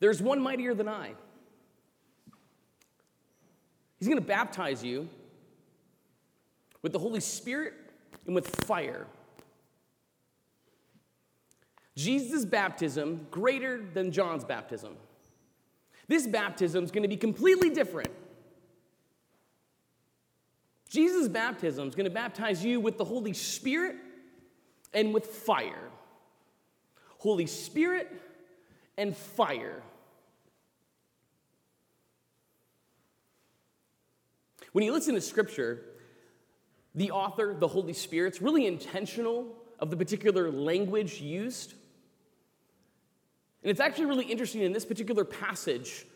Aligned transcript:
There's 0.00 0.22
one 0.22 0.40
mightier 0.40 0.74
than 0.74 0.88
I. 0.88 1.12
He's 3.98 4.08
going 4.08 4.20
to 4.20 4.26
baptize 4.26 4.84
you 4.84 5.08
with 6.82 6.92
the 6.92 6.98
Holy 6.98 7.20
Spirit 7.20 7.74
and 8.26 8.34
with 8.34 8.48
fire. 8.64 9.06
Jesus' 11.96 12.44
baptism 12.44 13.26
greater 13.30 13.82
than 13.92 14.12
John's 14.12 14.44
baptism. 14.44 14.94
This 16.06 16.28
baptism 16.28 16.84
is 16.84 16.92
going 16.92 17.02
to 17.02 17.08
be 17.08 17.16
completely 17.16 17.70
different. 17.70 18.10
Jesus' 20.88 21.28
baptism 21.28 21.88
is 21.88 21.94
going 21.94 22.04
to 22.04 22.10
baptize 22.10 22.64
you 22.64 22.80
with 22.80 22.98
the 22.98 23.04
Holy 23.04 23.32
Spirit 23.32 23.96
and 24.94 25.12
with 25.12 25.26
fire. 25.26 25.90
Holy 27.18 27.46
Spirit 27.46 28.10
and 28.96 29.16
fire. 29.16 29.82
When 34.72 34.84
you 34.84 34.92
listen 34.92 35.14
to 35.14 35.20
scripture, 35.20 35.84
the 36.94 37.10
author, 37.10 37.54
the 37.58 37.68
Holy 37.68 37.92
Spirit's 37.92 38.42
really 38.42 38.66
intentional 38.66 39.54
of 39.78 39.90
the 39.90 39.96
particular 39.96 40.50
language 40.50 41.20
used. 41.20 41.74
And 43.62 43.70
it's 43.70 43.80
actually 43.80 44.06
really 44.06 44.26
interesting 44.26 44.62
in 44.62 44.72
this 44.72 44.84
particular 44.84 45.24
passage. 45.24 46.06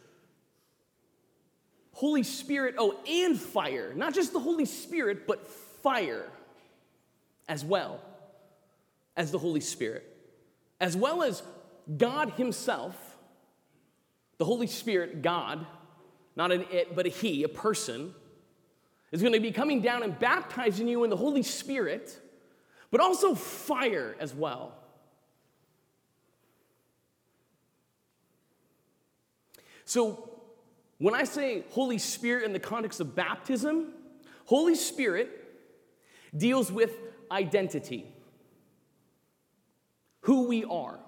Holy 1.93 2.23
Spirit, 2.23 2.75
oh, 2.79 2.99
and 3.09 3.39
fire. 3.39 3.93
Not 3.95 4.15
just 4.15 4.33
the 4.33 4.41
Holy 4.41 4.65
Spirit, 4.65 5.27
but 5.27 5.47
fire 5.83 6.25
as 7.49 7.65
well 7.65 8.01
as 9.17 9.31
the 9.31 9.39
Holy 9.39 9.61
Spirit, 9.61 10.05
as 10.81 10.97
well 10.97 11.23
as 11.23 11.43
God 11.97 12.31
Himself, 12.33 12.97
the 14.39 14.45
Holy 14.45 14.67
Spirit, 14.67 15.23
God, 15.23 15.67
not 16.35 16.51
an 16.51 16.65
it, 16.73 16.97
but 16.97 17.07
a 17.07 17.11
He, 17.11 17.43
a 17.43 17.49
person, 17.49 18.15
is 19.13 19.21
going 19.21 19.35
to 19.35 19.41
be 19.41 19.53
coming 19.53 19.81
down 19.81 20.03
and 20.03 20.19
baptizing 20.19 20.89
you 20.89 21.05
in 21.05 21.11
the 21.11 21.17
Holy 21.17 21.43
Spirit, 21.43 22.19
but 22.91 23.01
also 23.01 23.35
fire 23.35 24.17
as 24.19 24.35
well. 24.35 24.75
So, 29.85 30.31
when 30.99 31.15
I 31.15 31.25
say 31.25 31.65
Holy 31.71 31.99
Spirit 31.99 32.45
in 32.45 32.53
the 32.53 32.61
context 32.61 33.01
of 33.01 33.15
baptism, 33.15 33.93
Holy 34.47 34.75
Spirit 34.75 35.31
deals 36.35 36.73
with 36.73 36.97
identity, 37.31 38.07
who 40.21 40.49
we 40.49 40.65
are. 40.65 40.99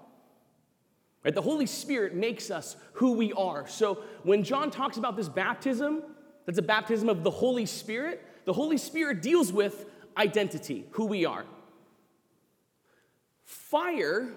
Right? 1.23 1.33
The 1.33 1.41
Holy 1.41 1.65
Spirit 1.65 2.13
makes 2.13 2.51
us 2.51 2.75
who 2.93 3.13
we 3.13 3.33
are. 3.33 3.67
So 3.67 4.03
when 4.23 4.43
John 4.43 4.69
talks 4.69 4.97
about 4.97 5.17
this 5.17 5.29
baptism, 5.29 6.03
that's 6.45 6.59
a 6.59 6.63
baptism 6.63 7.09
of 7.09 7.23
the 7.23 7.31
Holy 7.31 7.65
Spirit. 7.65 8.25
The 8.45 8.53
Holy 8.53 8.77
Spirit 8.77 9.21
deals 9.21 9.51
with 9.51 9.85
identity, 10.17 10.85
who 10.91 11.05
we 11.05 11.25
are. 11.25 11.45
Fire 13.43 14.29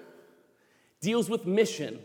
deals 1.01 1.31
with 1.31 1.47
mission, 1.47 1.99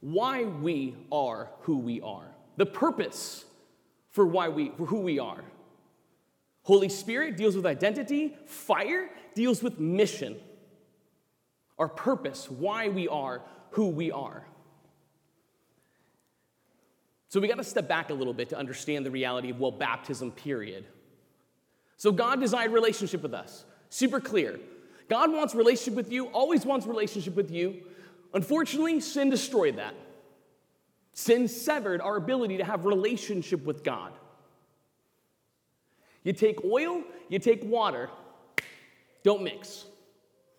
why 0.00 0.44
we 0.44 0.94
are 1.10 1.50
who 1.62 1.78
we 1.78 2.00
are, 2.00 2.34
the 2.56 2.66
purpose 2.66 3.44
for 4.10 4.26
why 4.26 4.48
we 4.48 4.72
for 4.76 4.86
who 4.86 5.00
we 5.00 5.18
are. 5.18 5.44
Holy 6.62 6.88
Spirit 6.88 7.36
deals 7.36 7.56
with 7.56 7.66
identity, 7.66 8.36
fire 8.46 9.10
deals 9.34 9.62
with 9.62 9.78
mission. 9.78 10.36
Our 11.78 11.88
purpose, 11.88 12.50
why 12.50 12.88
we 12.88 13.08
are 13.08 13.42
who 13.70 13.88
we 13.88 14.12
are. 14.12 14.44
So 17.30 17.38
we 17.38 17.46
got 17.46 17.58
to 17.58 17.64
step 17.64 17.86
back 17.86 18.10
a 18.10 18.14
little 18.14 18.34
bit 18.34 18.48
to 18.48 18.58
understand 18.58 19.06
the 19.06 19.10
reality 19.10 19.50
of, 19.50 19.60
well, 19.60 19.70
baptism, 19.70 20.32
period. 20.32 20.84
So 21.96 22.10
God 22.10 22.40
desired 22.40 22.72
relationship 22.72 23.22
with 23.22 23.34
us. 23.34 23.64
Super 23.88 24.18
clear. 24.18 24.58
God 25.08 25.32
wants 25.32 25.54
relationship 25.54 25.94
with 25.94 26.10
you, 26.10 26.26
always 26.26 26.66
wants 26.66 26.86
relationship 26.86 27.36
with 27.36 27.52
you. 27.52 27.82
Unfortunately, 28.34 28.98
sin 28.98 29.30
destroyed 29.30 29.76
that. 29.76 29.94
Sin 31.12 31.46
severed 31.46 32.00
our 32.00 32.16
ability 32.16 32.56
to 32.56 32.64
have 32.64 32.84
relationship 32.84 33.64
with 33.64 33.84
God. 33.84 34.12
You 36.24 36.32
take 36.32 36.64
oil, 36.64 37.04
you 37.28 37.38
take 37.38 37.62
water, 37.62 38.10
don't 39.22 39.44
mix. 39.44 39.84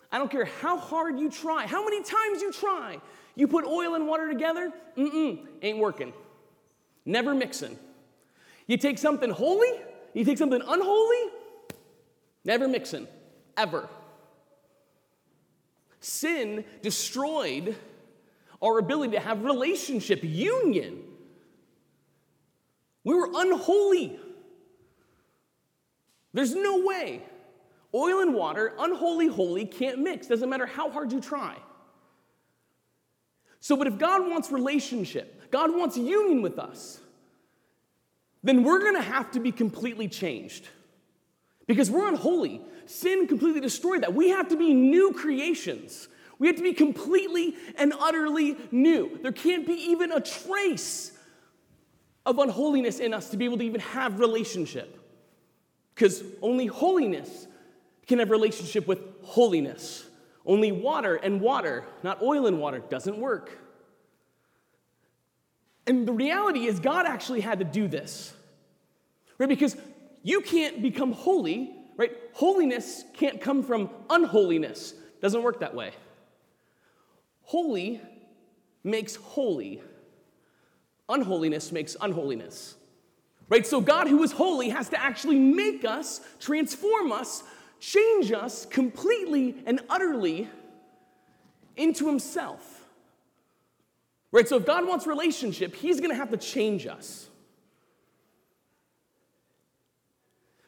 I 0.09 0.17
don't 0.19 0.31
care 0.31 0.45
how 0.45 0.77
hard 0.77 1.19
you 1.19 1.29
try, 1.29 1.67
how 1.67 1.83
many 1.83 2.01
times 2.01 2.41
you 2.41 2.53
try. 2.53 3.01
You 3.35 3.49
put 3.49 3.65
oil 3.65 3.95
and 3.95 4.07
water 4.07 4.29
together, 4.29 4.71
mm-mm, 4.97 5.45
ain't 5.61 5.77
working. 5.77 6.13
Never 7.05 7.33
mixing. 7.33 7.77
You 8.67 8.77
take 8.77 8.97
something 8.97 9.29
holy, 9.29 9.71
you 10.13 10.23
take 10.23 10.37
something 10.37 10.61
unholy, 10.65 11.31
never 12.45 12.67
mixing, 12.67 13.07
ever. 13.57 13.89
Sin 15.99 16.63
destroyed 16.81 17.75
our 18.61 18.77
ability 18.77 19.13
to 19.13 19.19
have 19.19 19.43
relationship, 19.43 20.19
union. 20.23 21.03
We 23.03 23.15
were 23.15 23.29
unholy. 23.33 24.19
There's 26.33 26.55
no 26.55 26.85
way. 26.85 27.23
Oil 27.93 28.21
and 28.21 28.33
water, 28.33 28.73
unholy, 28.79 29.27
holy, 29.27 29.65
can't 29.65 29.99
mix. 29.99 30.27
Doesn't 30.27 30.49
matter 30.49 30.65
how 30.65 30.89
hard 30.89 31.11
you 31.11 31.19
try. 31.19 31.57
So, 33.59 33.75
but 33.75 33.87
if 33.87 33.97
God 33.97 34.29
wants 34.29 34.51
relationship, 34.51 35.40
God 35.51 35.75
wants 35.75 35.97
union 35.97 36.41
with 36.41 36.57
us, 36.57 36.99
then 38.43 38.63
we're 38.63 38.79
going 38.79 38.95
to 38.95 39.01
have 39.01 39.31
to 39.31 39.39
be 39.39 39.51
completely 39.51 40.07
changed. 40.07 40.67
Because 41.67 41.91
we're 41.91 42.07
unholy. 42.07 42.61
Sin 42.85 43.27
completely 43.27 43.61
destroyed 43.61 44.01
that. 44.01 44.13
We 44.13 44.29
have 44.29 44.49
to 44.49 44.57
be 44.57 44.73
new 44.73 45.13
creations. 45.13 46.07
We 46.39 46.47
have 46.47 46.55
to 46.55 46.63
be 46.63 46.73
completely 46.73 47.55
and 47.77 47.93
utterly 47.99 48.57
new. 48.71 49.19
There 49.21 49.31
can't 49.31 49.67
be 49.67 49.73
even 49.73 50.11
a 50.11 50.19
trace 50.19 51.11
of 52.25 52.39
unholiness 52.39 52.99
in 52.99 53.13
us 53.13 53.29
to 53.29 53.37
be 53.37 53.45
able 53.45 53.57
to 53.59 53.63
even 53.63 53.81
have 53.81 54.19
relationship. 54.19 54.97
Because 55.93 56.23
only 56.41 56.65
holiness 56.65 57.47
can 58.07 58.19
have 58.19 58.31
relationship 58.31 58.87
with 58.87 58.99
holiness. 59.23 60.05
Only 60.45 60.71
water 60.71 61.15
and 61.15 61.39
water, 61.39 61.85
not 62.03 62.21
oil 62.23 62.47
and 62.47 62.59
water, 62.59 62.79
doesn't 62.79 63.17
work. 63.17 63.51
And 65.87 66.07
the 66.07 66.13
reality 66.13 66.65
is, 66.65 66.79
God 66.79 67.05
actually 67.05 67.41
had 67.41 67.59
to 67.59 67.65
do 67.65 67.87
this, 67.87 68.33
right? 69.37 69.49
Because 69.49 69.75
you 70.23 70.41
can't 70.41 70.81
become 70.81 71.11
holy, 71.11 71.75
right? 71.97 72.11
Holiness 72.33 73.03
can't 73.13 73.41
come 73.41 73.63
from 73.63 73.89
unholiness. 74.09 74.93
Doesn't 75.21 75.41
work 75.41 75.59
that 75.61 75.73
way. 75.73 75.91
Holy 77.43 78.01
makes 78.83 79.15
holy. 79.15 79.81
Unholiness 81.09 81.71
makes 81.71 81.97
unholiness. 81.99 82.75
Right? 83.49 83.67
So 83.67 83.81
God 83.81 84.07
who 84.07 84.23
is 84.23 84.31
holy 84.31 84.69
has 84.69 84.89
to 84.89 85.01
actually 85.01 85.37
make 85.37 85.83
us, 85.83 86.21
transform 86.39 87.11
us, 87.11 87.43
change 87.81 88.31
us 88.31 88.65
completely 88.65 89.57
and 89.65 89.81
utterly 89.89 90.47
into 91.75 92.07
himself. 92.07 92.80
Right? 94.31 94.47
So 94.47 94.57
if 94.57 94.65
God 94.65 94.87
wants 94.87 95.05
relationship, 95.05 95.75
he's 95.75 95.99
going 95.99 96.11
to 96.11 96.15
have 96.15 96.31
to 96.31 96.37
change 96.37 96.87
us. 96.87 97.27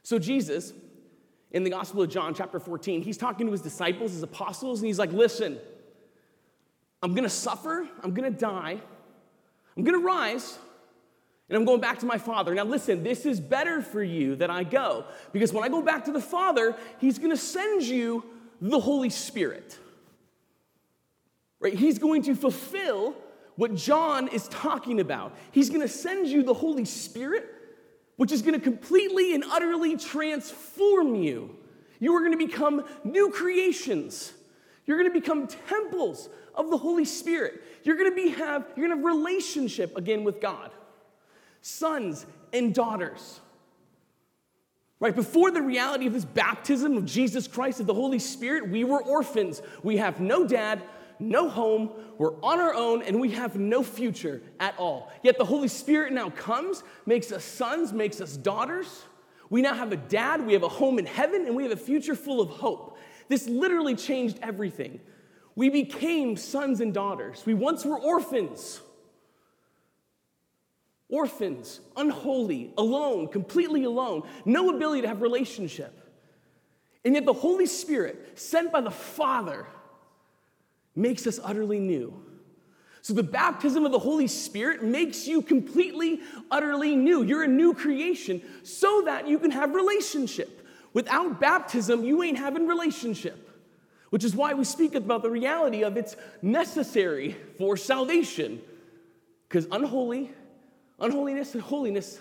So 0.03 0.19
Jesus 0.19 0.73
in 1.51 1.63
the 1.63 1.69
Gospel 1.69 2.01
of 2.01 2.09
John, 2.09 2.33
chapter 2.33 2.59
14, 2.59 3.01
he's 3.01 3.17
talking 3.17 3.45
to 3.45 3.51
his 3.51 3.61
disciples, 3.61 4.11
his 4.11 4.23
apostles, 4.23 4.79
and 4.79 4.87
he's 4.87 4.99
like, 4.99 5.13
Listen, 5.13 5.57
I'm 7.01 7.13
gonna 7.13 7.29
suffer, 7.29 7.87
I'm 8.01 8.13
gonna 8.13 8.31
die, 8.31 8.79
I'm 9.77 9.83
gonna 9.83 9.99
rise, 9.99 10.57
and 11.47 11.57
I'm 11.57 11.63
going 11.63 11.79
back 11.79 11.99
to 11.99 12.05
my 12.05 12.17
Father. 12.17 12.53
Now, 12.55 12.63
listen, 12.63 13.03
this 13.03 13.25
is 13.25 13.39
better 13.39 13.81
for 13.81 14.01
you 14.01 14.35
that 14.37 14.49
I 14.49 14.63
go, 14.63 15.05
because 15.31 15.53
when 15.53 15.63
I 15.63 15.69
go 15.69 15.81
back 15.81 16.05
to 16.05 16.11
the 16.11 16.21
Father, 16.21 16.75
he's 16.99 17.19
gonna 17.19 17.37
send 17.37 17.83
you 17.83 18.25
the 18.59 18.79
Holy 18.79 19.09
Spirit. 19.09 19.77
Right? 21.59 21.73
He's 21.73 21.99
going 21.99 22.23
to 22.23 22.35
fulfill 22.35 23.15
what 23.55 23.75
John 23.75 24.27
is 24.27 24.47
talking 24.47 24.99
about. 24.99 25.35
He's 25.51 25.69
going 25.69 25.81
to 25.81 25.87
send 25.87 26.27
you 26.27 26.43
the 26.43 26.53
Holy 26.53 26.85
Spirit, 26.85 27.45
which 28.15 28.31
is 28.31 28.41
going 28.41 28.55
to 28.55 28.59
completely 28.59 29.35
and 29.35 29.43
utterly 29.43 29.97
transform 29.97 31.15
you. 31.15 31.55
You 31.99 32.15
are 32.15 32.19
going 32.19 32.37
to 32.37 32.45
become 32.45 32.85
new 33.03 33.29
creations. 33.29 34.33
You're 34.85 34.97
going 34.97 35.11
to 35.11 35.19
become 35.19 35.47
temples 35.69 36.29
of 36.55 36.69
the 36.69 36.77
Holy 36.77 37.05
Spirit. 37.05 37.61
You're 37.83 37.95
going 37.95 38.09
to 38.09 38.15
be 38.15 38.29
have 38.29 38.65
you're 38.75 38.87
going 38.87 39.01
to 39.01 39.07
have 39.07 39.15
relationship 39.15 39.95
again 39.97 40.23
with 40.23 40.41
God. 40.41 40.71
Sons 41.61 42.25
and 42.51 42.73
daughters. 42.73 43.39
Right 44.99 45.15
before 45.15 45.51
the 45.51 45.61
reality 45.61 46.07
of 46.07 46.13
this 46.13 46.23
baptism 46.23 46.95
of 46.95 47.05
Jesus 47.05 47.47
Christ 47.47 47.79
of 47.81 47.87
the 47.87 47.93
Holy 47.93 48.19
Spirit, 48.19 48.69
we 48.69 48.83
were 48.85 49.03
orphans. 49.03 49.61
We 49.81 49.97
have 49.97 50.21
no 50.21 50.47
dad, 50.47 50.81
no 51.29 51.49
home, 51.49 51.91
we're 52.17 52.35
on 52.41 52.59
our 52.59 52.73
own, 52.73 53.01
and 53.01 53.19
we 53.19 53.31
have 53.31 53.55
no 53.55 53.83
future 53.83 54.41
at 54.59 54.77
all. 54.77 55.11
Yet 55.23 55.37
the 55.37 55.45
Holy 55.45 55.67
Spirit 55.67 56.13
now 56.13 56.29
comes, 56.29 56.83
makes 57.05 57.31
us 57.31 57.43
sons, 57.43 57.93
makes 57.93 58.21
us 58.21 58.37
daughters. 58.37 59.03
We 59.49 59.61
now 59.61 59.73
have 59.73 59.91
a 59.91 59.97
dad, 59.97 60.45
we 60.45 60.53
have 60.53 60.63
a 60.63 60.69
home 60.69 60.99
in 60.99 61.05
heaven, 61.05 61.45
and 61.45 61.55
we 61.55 61.63
have 61.63 61.71
a 61.71 61.77
future 61.77 62.15
full 62.15 62.41
of 62.41 62.49
hope. 62.49 62.97
This 63.27 63.47
literally 63.47 63.95
changed 63.95 64.39
everything. 64.41 64.99
We 65.55 65.69
became 65.69 66.37
sons 66.37 66.81
and 66.81 66.93
daughters. 66.93 67.43
We 67.45 67.53
once 67.53 67.85
were 67.85 67.97
orphans. 67.97 68.81
Orphans, 71.09 71.79
unholy, 71.95 72.73
alone, 72.77 73.27
completely 73.27 73.83
alone, 73.83 74.23
no 74.45 74.75
ability 74.75 75.03
to 75.03 75.07
have 75.07 75.21
relationship. 75.21 75.99
And 77.05 77.13
yet 77.13 77.25
the 77.25 77.33
Holy 77.33 77.65
Spirit, 77.65 78.39
sent 78.39 78.71
by 78.71 78.81
the 78.81 78.91
Father, 78.91 79.67
makes 80.95 81.25
us 81.27 81.39
utterly 81.43 81.79
new. 81.79 82.23
So 83.01 83.13
the 83.13 83.23
baptism 83.23 83.85
of 83.85 83.91
the 83.91 83.99
Holy 83.99 84.27
Spirit 84.27 84.81
makes 84.81 85.27
you 85.27 85.41
completely, 85.41 86.21
utterly 86.49 86.95
new. 86.95 87.21
You're 87.21 87.43
a 87.43 87.47
new 87.47 87.73
creation 87.73 88.41
so 88.63 89.01
that 89.05 89.27
you 89.27 89.39
can 89.39 89.51
have 89.51 89.75
relationship. 89.75 90.65
Without 90.93 91.39
baptism, 91.39 92.05
you 92.05 92.23
ain't 92.23 92.37
having 92.37 92.65
relationship. 92.65 93.49
Which 94.09 94.23
is 94.23 94.35
why 94.35 94.53
we 94.53 94.63
speak 94.63 94.95
about 94.95 95.21
the 95.21 95.29
reality 95.29 95.83
of 95.83 95.97
it's 95.97 96.15
necessary 96.41 97.35
for 97.57 97.75
salvation. 97.75 98.61
Because 99.49 99.67
unholy, 99.71 100.31
unholiness 100.99 101.55
and 101.55 101.63
holiness 101.63 102.19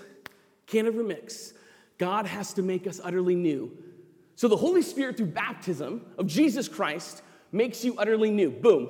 can't 0.66 0.88
ever 0.88 1.04
mix. 1.04 1.52
God 1.98 2.26
has 2.26 2.54
to 2.54 2.62
make 2.62 2.86
us 2.86 3.00
utterly 3.04 3.36
new. 3.36 3.70
So 4.34 4.48
the 4.48 4.56
Holy 4.56 4.82
Spirit, 4.82 5.16
through 5.16 5.26
baptism 5.26 6.04
of 6.19 6.26
Jesus 6.26 6.66
Christ, 6.66 7.22
makes 7.52 7.84
you 7.84 7.94
utterly 7.99 8.31
new. 8.31 8.50
Boom, 8.50 8.88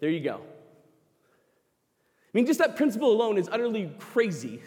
there 0.00 0.10
you 0.10 0.20
go. 0.20 0.40
I 2.34 2.38
mean, 2.38 2.46
just 2.46 2.60
that 2.60 2.76
principle 2.76 3.10
alone 3.10 3.36
is 3.36 3.48
utterly 3.50 3.92
crazy. 3.98 4.60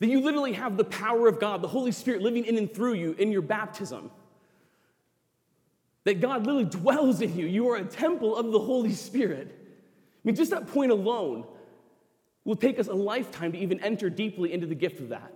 That 0.00 0.08
you 0.08 0.20
literally 0.20 0.52
have 0.52 0.76
the 0.76 0.84
power 0.84 1.28
of 1.28 1.40
God, 1.40 1.62
the 1.62 1.68
Holy 1.68 1.92
Spirit 1.92 2.20
living 2.20 2.44
in 2.44 2.58
and 2.58 2.72
through 2.72 2.94
you 2.94 3.12
in 3.12 3.32
your 3.32 3.42
baptism. 3.42 4.10
That 6.04 6.20
God 6.20 6.44
literally 6.44 6.66
dwells 6.66 7.20
in 7.20 7.36
you. 7.36 7.46
You 7.46 7.70
are 7.70 7.76
a 7.76 7.84
temple 7.84 8.36
of 8.36 8.52
the 8.52 8.58
Holy 8.58 8.92
Spirit. 8.92 9.48
I 9.50 10.20
mean, 10.24 10.34
just 10.36 10.50
that 10.50 10.68
point 10.68 10.92
alone 10.92 11.44
will 12.44 12.56
take 12.56 12.78
us 12.78 12.88
a 12.88 12.94
lifetime 12.94 13.52
to 13.52 13.58
even 13.58 13.80
enter 13.80 14.10
deeply 14.10 14.52
into 14.52 14.66
the 14.66 14.74
gift 14.74 15.00
of 15.00 15.08
that. 15.08 15.32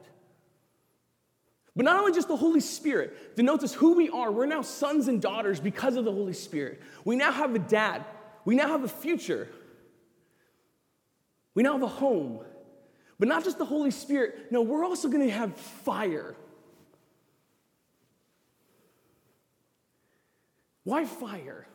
But 1.77 1.85
not 1.85 1.99
only 1.99 2.13
just 2.13 2.29
the 2.29 2.37
Holy 2.37 2.61
Spirit 2.61 3.37
denotes 3.37 3.63
us 3.63 3.73
who 3.73 3.95
we 3.95 4.09
are, 4.11 4.33
we're 4.33 4.47
now 4.47 4.63
sons 4.63 5.09
and 5.09 5.23
daughters 5.23 5.61
because 5.61 5.97
of 5.97 6.05
the 6.05 6.13
Holy 6.13 6.33
Spirit. 6.33 6.81
We 7.05 7.17
now 7.17 7.31
have 7.31 7.55
a 7.55 7.59
dad, 7.59 8.05
we 8.45 8.55
now 8.55 8.69
have 8.69 8.85
a 8.85 8.89
future, 8.89 9.49
we 11.55 11.63
now 11.63 11.73
have 11.75 11.83
a 11.83 11.89
home. 11.89 12.41
But 13.19 13.29
not 13.29 13.45
just 13.45 13.59
the 13.59 13.67
Holy 13.67 13.91
Spirit, 13.91 14.51
no, 14.51 14.63
we're 14.63 14.85
also 14.85 15.09
going 15.09 15.27
to 15.29 15.33
have 15.33 15.55
fire. 15.57 16.35
Why 20.85 21.05
fire? 21.05 21.67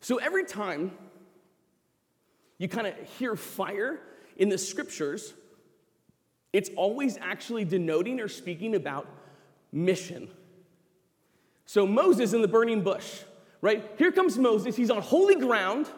So 0.00 0.16
every 0.16 0.44
time 0.44 0.90
you 2.58 2.68
kind 2.68 2.86
of 2.86 2.94
hear 3.18 3.36
fire 3.36 4.00
in 4.36 4.48
the 4.48 4.58
scriptures, 4.58 5.32
it's 6.52 6.70
always 6.76 7.16
actually 7.18 7.64
denoting 7.64 8.20
or 8.20 8.28
speaking 8.28 8.74
about 8.74 9.06
mission. 9.72 10.28
So 11.66 11.86
Moses 11.86 12.32
in 12.32 12.42
the 12.42 12.48
burning 12.48 12.82
bush, 12.82 13.20
right? 13.60 13.88
Here 13.96 14.10
comes 14.10 14.36
Moses. 14.36 14.76
He's 14.76 14.90
on 14.90 15.02
holy 15.02 15.36
ground, 15.36 15.88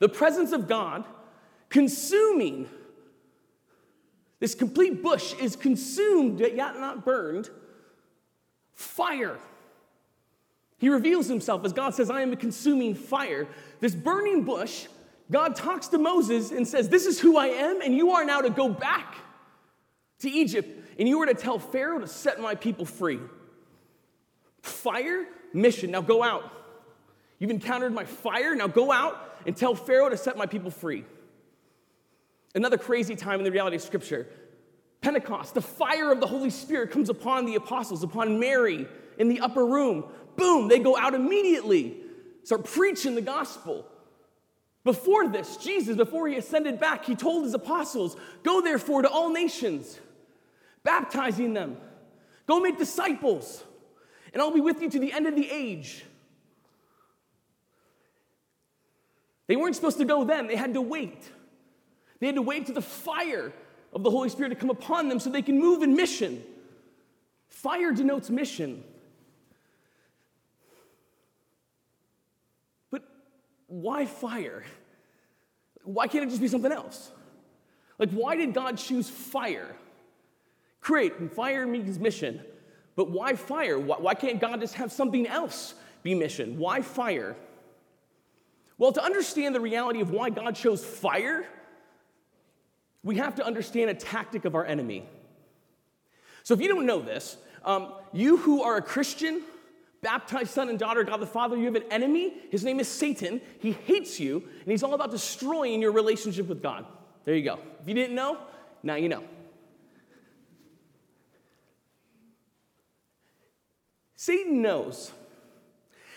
the 0.00 0.08
presence 0.08 0.52
of 0.52 0.66
God, 0.66 1.04
consuming. 1.68 2.68
This 4.40 4.54
complete 4.54 5.02
bush 5.02 5.34
is 5.34 5.54
consumed, 5.54 6.40
yet 6.40 6.56
not 6.56 7.04
burned. 7.04 7.50
Fire. 8.74 9.38
He 10.78 10.88
reveals 10.88 11.26
himself 11.28 11.64
as 11.64 11.72
God 11.72 11.94
says, 11.94 12.10
I 12.10 12.22
am 12.22 12.32
a 12.32 12.36
consuming 12.36 12.94
fire. 12.94 13.46
This 13.80 13.94
burning 13.94 14.44
bush, 14.44 14.86
God 15.30 15.54
talks 15.54 15.88
to 15.88 15.98
Moses 15.98 16.50
and 16.50 16.66
says, 16.66 16.88
This 16.88 17.06
is 17.06 17.20
who 17.20 17.36
I 17.36 17.46
am, 17.46 17.80
and 17.80 17.94
you 17.94 18.10
are 18.12 18.24
now 18.24 18.40
to 18.40 18.50
go 18.50 18.68
back 18.68 19.16
to 20.20 20.30
Egypt, 20.30 20.68
and 20.98 21.08
you 21.08 21.18
were 21.18 21.26
to 21.26 21.34
tell 21.34 21.58
Pharaoh 21.58 22.00
to 22.00 22.08
set 22.08 22.40
my 22.40 22.54
people 22.54 22.84
free. 22.84 23.20
Fire, 24.62 25.26
mission. 25.52 25.90
Now 25.90 26.00
go 26.00 26.22
out. 26.22 26.52
You've 27.38 27.50
encountered 27.50 27.92
my 27.92 28.04
fire. 28.04 28.54
Now 28.54 28.66
go 28.66 28.90
out 28.90 29.40
and 29.46 29.56
tell 29.56 29.74
Pharaoh 29.74 30.08
to 30.08 30.16
set 30.16 30.36
my 30.36 30.46
people 30.46 30.70
free. 30.70 31.04
Another 32.54 32.78
crazy 32.78 33.14
time 33.14 33.38
in 33.38 33.44
the 33.44 33.52
reality 33.52 33.76
of 33.76 33.82
Scripture 33.82 34.26
Pentecost, 35.00 35.54
the 35.54 35.62
fire 35.62 36.10
of 36.10 36.18
the 36.18 36.26
Holy 36.26 36.50
Spirit 36.50 36.90
comes 36.90 37.08
upon 37.08 37.46
the 37.46 37.54
apostles, 37.54 38.02
upon 38.02 38.40
Mary 38.40 38.88
in 39.16 39.28
the 39.28 39.40
upper 39.40 39.64
room. 39.64 40.04
Boom, 40.34 40.66
they 40.66 40.80
go 40.80 40.96
out 40.96 41.14
immediately, 41.14 41.96
start 42.42 42.64
preaching 42.64 43.14
the 43.14 43.20
gospel. 43.20 43.86
Before 44.82 45.28
this, 45.28 45.56
Jesus, 45.58 45.96
before 45.96 46.26
he 46.26 46.36
ascended 46.36 46.80
back, 46.80 47.04
he 47.04 47.14
told 47.14 47.44
his 47.44 47.54
apostles, 47.54 48.16
Go 48.42 48.60
therefore 48.60 49.02
to 49.02 49.08
all 49.08 49.30
nations 49.30 50.00
baptizing 50.88 51.52
them. 51.52 51.76
Go 52.46 52.60
make 52.60 52.78
disciples, 52.78 53.62
and 54.32 54.40
I'll 54.40 54.50
be 54.50 54.62
with 54.62 54.80
you 54.80 54.88
to 54.88 54.98
the 54.98 55.12
end 55.12 55.26
of 55.26 55.36
the 55.36 55.46
age. 55.50 56.02
They 59.48 59.56
weren't 59.56 59.76
supposed 59.76 59.98
to 59.98 60.06
go 60.06 60.24
then, 60.24 60.46
they 60.46 60.56
had 60.56 60.72
to 60.72 60.80
wait. 60.80 61.30
They 62.20 62.26
had 62.26 62.36
to 62.36 62.42
wait 62.42 62.66
to 62.66 62.72
the 62.72 62.80
fire 62.80 63.52
of 63.92 64.02
the 64.02 64.10
Holy 64.10 64.30
Spirit 64.30 64.48
to 64.48 64.54
come 64.54 64.70
upon 64.70 65.10
them 65.10 65.20
so 65.20 65.28
they 65.28 65.42
can 65.42 65.58
move 65.58 65.82
in 65.82 65.94
mission. 65.94 66.42
Fire 67.48 67.92
denotes 67.92 68.30
mission. 68.30 68.82
But 72.90 73.02
why 73.66 74.06
fire? 74.06 74.64
Why 75.84 76.06
can't 76.08 76.24
it 76.24 76.30
just 76.30 76.40
be 76.40 76.48
something 76.48 76.72
else? 76.72 77.10
Like, 77.98 78.10
why 78.10 78.36
did 78.36 78.54
God 78.54 78.78
choose 78.78 79.08
fire? 79.10 79.76
Great, 80.80 81.18
and 81.18 81.30
fire 81.30 81.66
means 81.66 81.98
mission. 81.98 82.40
But 82.96 83.10
why 83.10 83.34
fire? 83.34 83.78
Why 83.78 84.14
can't 84.14 84.40
God 84.40 84.60
just 84.60 84.74
have 84.74 84.90
something 84.90 85.26
else 85.26 85.74
be 86.02 86.14
mission? 86.14 86.58
Why 86.58 86.82
fire? 86.82 87.36
Well, 88.76 88.92
to 88.92 89.02
understand 89.02 89.54
the 89.54 89.60
reality 89.60 90.00
of 90.00 90.10
why 90.10 90.30
God 90.30 90.54
chose 90.54 90.84
fire, 90.84 91.44
we 93.02 93.16
have 93.16 93.34
to 93.36 93.44
understand 93.44 93.90
a 93.90 93.94
tactic 93.94 94.44
of 94.44 94.54
our 94.54 94.64
enemy. 94.64 95.04
So, 96.44 96.54
if 96.54 96.60
you 96.60 96.68
don't 96.68 96.86
know 96.86 97.00
this, 97.00 97.36
um, 97.64 97.92
you 98.12 98.36
who 98.36 98.62
are 98.62 98.76
a 98.76 98.82
Christian, 98.82 99.42
baptized 100.00 100.50
son 100.50 100.68
and 100.68 100.78
daughter, 100.78 101.04
God 101.04 101.20
the 101.20 101.26
Father, 101.26 101.56
you 101.56 101.66
have 101.66 101.74
an 101.74 101.84
enemy. 101.90 102.34
His 102.50 102.64
name 102.64 102.80
is 102.80 102.88
Satan. 102.88 103.40
He 103.58 103.72
hates 103.72 104.18
you, 104.20 104.36
and 104.36 104.70
he's 104.70 104.82
all 104.82 104.94
about 104.94 105.10
destroying 105.10 105.82
your 105.82 105.92
relationship 105.92 106.46
with 106.46 106.62
God. 106.62 106.86
There 107.24 107.34
you 107.34 107.42
go. 107.42 107.58
If 107.82 107.88
you 107.88 107.94
didn't 107.94 108.14
know, 108.14 108.38
now 108.82 108.94
you 108.94 109.08
know. 109.08 109.24
Satan 114.20 114.60
knows 114.62 115.12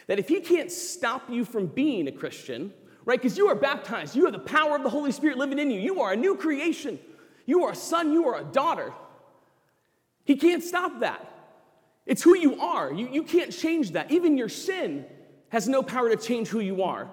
that 0.07 0.17
if 0.17 0.27
he 0.27 0.39
can't 0.39 0.71
stop 0.71 1.29
you 1.29 1.45
from 1.45 1.67
being 1.67 2.07
a 2.07 2.11
Christian, 2.11 2.73
right, 3.05 3.21
because 3.21 3.37
you 3.37 3.47
are 3.47 3.53
baptized, 3.53 4.15
you 4.15 4.23
have 4.23 4.33
the 4.33 4.39
power 4.39 4.75
of 4.75 4.81
the 4.81 4.89
Holy 4.89 5.11
Spirit 5.11 5.37
living 5.37 5.59
in 5.59 5.69
you, 5.69 5.79
you 5.79 6.01
are 6.01 6.13
a 6.13 6.15
new 6.15 6.35
creation, 6.35 6.97
you 7.45 7.63
are 7.63 7.73
a 7.73 7.75
son, 7.75 8.11
you 8.11 8.27
are 8.27 8.41
a 8.41 8.43
daughter. 8.43 8.91
He 10.25 10.35
can't 10.35 10.63
stop 10.63 11.01
that. 11.01 11.31
It's 12.07 12.23
who 12.23 12.35
you 12.35 12.59
are. 12.59 12.91
You, 12.91 13.07
you 13.07 13.21
can't 13.21 13.51
change 13.51 13.91
that. 13.91 14.09
Even 14.09 14.35
your 14.35 14.49
sin 14.49 15.05
has 15.49 15.67
no 15.67 15.83
power 15.83 16.09
to 16.09 16.17
change 16.17 16.47
who 16.47 16.59
you 16.59 16.81
are. 16.81 17.07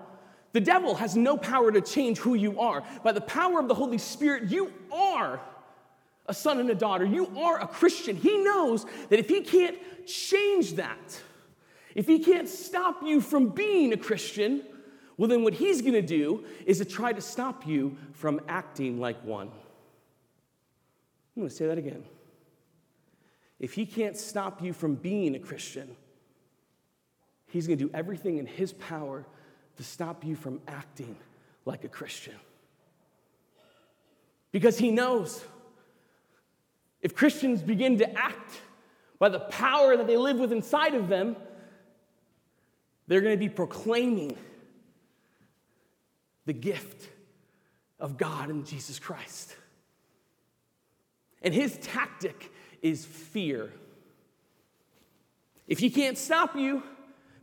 The 0.54 0.61
devil 0.61 0.95
has 0.95 1.14
no 1.16 1.37
power 1.37 1.71
to 1.71 1.83
change 1.83 2.16
who 2.16 2.33
you 2.33 2.59
are. 2.61 2.83
By 3.04 3.12
the 3.12 3.21
power 3.21 3.61
of 3.61 3.68
the 3.68 3.75
Holy 3.75 3.99
Spirit, 3.99 4.45
you 4.45 4.73
are 4.90 5.38
a 6.28 6.35
son 6.35 6.61
and 6.61 6.70
a 6.70 6.75
daughter. 6.75 7.04
You 7.04 7.26
are 7.38 7.61
a 7.61 7.66
Christian. 7.66 8.16
He 8.16 8.38
knows 8.38 8.85
that 9.08 9.18
if 9.18 9.28
he 9.28 9.40
can't 9.40 9.76
change 10.06 10.75
that, 10.75 11.20
if 11.94 12.06
he 12.06 12.18
can't 12.18 12.49
stop 12.49 13.02
you 13.02 13.20
from 13.20 13.49
being 13.49 13.92
a 13.92 13.97
Christian, 13.97 14.62
well, 15.16 15.28
then 15.28 15.42
what 15.42 15.54
he's 15.54 15.80
going 15.80 15.94
to 15.94 16.02
do 16.02 16.44
is 16.64 16.78
to 16.78 16.85
try 16.85 17.12
to 17.12 17.20
stop 17.20 17.66
you 17.66 17.97
from 18.12 18.40
acting 18.47 19.00
like 19.00 19.23
one. 19.25 19.49
I'm 21.37 21.42
going 21.42 21.49
to 21.49 21.54
say 21.54 21.66
that 21.66 21.78
again. 21.78 22.04
If 23.58 23.73
he 23.73 23.87
can't 23.87 24.16
stop 24.16 24.62
you 24.62 24.73
from 24.73 24.94
being 24.94 25.35
a 25.35 25.38
Christian, 25.40 25.97
he's 27.47 27.66
going 27.66 27.78
to 27.78 27.87
do 27.87 27.90
everything 27.92 28.38
in 28.38 28.47
his 28.47 28.73
power 28.73 29.26
to 29.76 29.82
stop 29.82 30.25
you 30.25 30.37
from 30.37 30.61
acting 30.68 31.16
like 31.64 31.85
a 31.85 31.88
Christian. 31.88 32.35
Because 34.52 34.78
he 34.78 34.90
knows 34.90 35.44
if 37.08 37.14
Christians 37.14 37.62
begin 37.62 37.96
to 38.00 38.18
act 38.18 38.60
by 39.18 39.30
the 39.30 39.40
power 39.40 39.96
that 39.96 40.06
they 40.06 40.18
live 40.18 40.36
with 40.36 40.52
inside 40.52 40.94
of 40.94 41.08
them, 41.08 41.36
They're 43.08 43.22
going 43.22 43.34
to 43.34 43.38
be 43.38 43.48
proclaiming 43.48 44.36
the 46.44 46.52
gift 46.52 47.08
of 47.98 48.16
God 48.16 48.50
in 48.50 48.64
Jesus 48.64 48.98
Christ. 48.98 49.56
And 51.42 51.52
his 51.52 51.78
tactic 51.78 52.52
is 52.82 53.04
fear. 53.04 53.72
If 55.66 55.78
he 55.78 55.88
can't 55.88 56.18
stop 56.18 56.54
you 56.54 56.82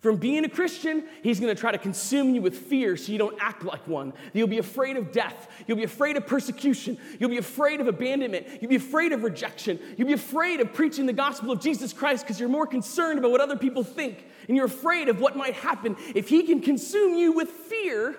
from 0.06 0.18
being 0.18 0.46
a 0.46 0.50
Christian, 0.50 1.04
he's 1.24 1.40
gonna 1.40 1.56
try 1.56 1.72
to 1.72 1.80
consume 1.80 2.36
you 2.36 2.40
with 2.40 2.56
fear 2.56 2.96
so 2.96 3.12
you 3.12 3.18
don't 3.18 3.36
act 3.40 3.64
like 3.64 3.88
one. 3.88 4.14
You'll 4.34 4.46
be 4.48 4.60
afraid 4.60 4.98
of 4.98 5.12
death. 5.12 5.48
You'll 5.66 5.78
be 5.78 5.84
afraid 5.84 6.16
of 6.16 6.28
persecution. 6.28 7.00
You'll 7.20 7.32
be 7.32 7.40
afraid 7.40 7.82
of 7.82 7.88
abandonment. 7.88 8.46
You'll 8.62 8.70
be 8.70 8.76
afraid 8.76 9.14
of 9.14 9.24
rejection. 9.24 9.80
You'll 9.98 10.06
be 10.06 10.14
afraid 10.14 10.60
of 10.60 10.74
preaching 10.74 11.08
the 11.08 11.14
gospel 11.14 11.52
of 11.52 11.60
Jesus 11.60 11.92
Christ 11.92 12.24
because 12.24 12.40
you're 12.40 12.50
more 12.50 12.68
concerned 12.68 13.18
about 13.18 13.32
what 13.32 13.42
other 13.42 13.58
people 13.58 13.84
think 13.84 14.28
and 14.48 14.56
you're 14.56 14.68
afraid 14.68 15.10
of 15.10 15.20
what 15.20 15.36
might 15.36 15.56
happen. 15.56 15.98
If 16.14 16.30
he 16.30 16.44
can 16.44 16.62
consume 16.62 17.16
you 17.16 17.32
with 17.32 17.50
fear, 17.50 18.16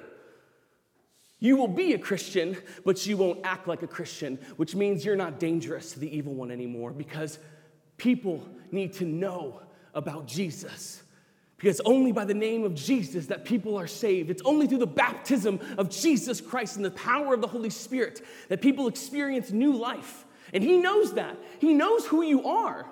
you 1.38 1.56
will 1.56 1.68
be 1.68 1.92
a 1.92 1.98
Christian, 1.98 2.56
but 2.84 3.06
you 3.06 3.16
won't 3.16 3.46
act 3.46 3.68
like 3.68 3.84
a 3.84 3.86
Christian, 3.86 4.40
which 4.56 4.74
means 4.74 5.04
you're 5.04 5.14
not 5.14 5.38
dangerous 5.38 5.92
to 5.92 6.00
the 6.00 6.16
evil 6.16 6.34
one 6.34 6.50
anymore 6.50 6.90
because 6.90 7.38
people 7.96 8.44
need 8.72 8.92
to 8.94 9.04
know 9.04 9.60
about 9.94 10.26
Jesus. 10.26 11.04
Because 11.56 11.80
only 11.80 12.12
by 12.12 12.24
the 12.24 12.34
name 12.34 12.64
of 12.64 12.74
Jesus 12.74 13.26
that 13.26 13.44
people 13.44 13.76
are 13.76 13.86
saved. 13.86 14.30
It's 14.30 14.42
only 14.44 14.66
through 14.66 14.78
the 14.78 14.86
baptism 14.86 15.58
of 15.78 15.88
Jesus 15.88 16.40
Christ 16.40 16.76
and 16.76 16.84
the 16.84 16.90
power 16.90 17.32
of 17.32 17.40
the 17.40 17.46
Holy 17.46 17.70
Spirit 17.70 18.20
that 18.48 18.60
people 18.60 18.88
experience 18.88 19.50
new 19.50 19.74
life. 19.74 20.24
And 20.52 20.62
He 20.62 20.76
knows 20.76 21.14
that. 21.14 21.36
He 21.58 21.72
knows 21.72 22.06
who 22.06 22.22
you 22.22 22.46
are. 22.46 22.86